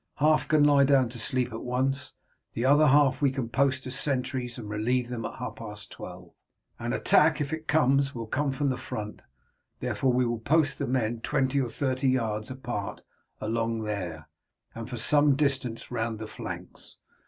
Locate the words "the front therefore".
8.69-10.11